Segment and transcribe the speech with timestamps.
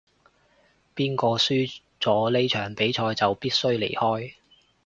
[0.95, 4.33] 邊個輸咗呢場比賽就必須離開